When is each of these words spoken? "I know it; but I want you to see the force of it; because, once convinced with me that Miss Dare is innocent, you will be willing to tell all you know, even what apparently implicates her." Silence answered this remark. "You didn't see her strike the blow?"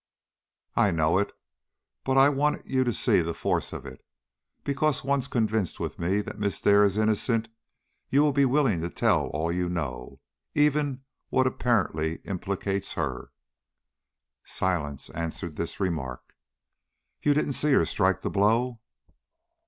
"I 0.75 0.89
know 0.89 1.19
it; 1.19 1.31
but 2.03 2.17
I 2.17 2.27
want 2.29 2.65
you 2.65 2.83
to 2.83 2.91
see 2.91 3.21
the 3.21 3.35
force 3.35 3.71
of 3.71 3.85
it; 3.85 4.03
because, 4.63 5.03
once 5.03 5.27
convinced 5.27 5.79
with 5.79 5.99
me 5.99 6.21
that 6.21 6.39
Miss 6.39 6.59
Dare 6.59 6.83
is 6.83 6.97
innocent, 6.97 7.49
you 8.09 8.23
will 8.23 8.31
be 8.33 8.43
willing 8.43 8.81
to 8.81 8.89
tell 8.89 9.27
all 9.27 9.51
you 9.51 9.69
know, 9.69 10.19
even 10.55 11.03
what 11.29 11.45
apparently 11.45 12.15
implicates 12.25 12.93
her." 12.93 13.31
Silence 14.43 15.11
answered 15.11 15.55
this 15.55 15.79
remark. 15.79 16.33
"You 17.21 17.35
didn't 17.35 17.53
see 17.53 17.73
her 17.73 17.85
strike 17.85 18.21
the 18.21 18.31
blow?" 18.31 18.79